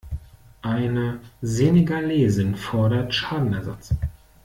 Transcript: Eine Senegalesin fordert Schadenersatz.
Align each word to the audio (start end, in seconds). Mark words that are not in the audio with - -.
Eine 0.63 1.19
Senegalesin 1.43 2.55
fordert 2.55 3.13
Schadenersatz. 3.13 3.93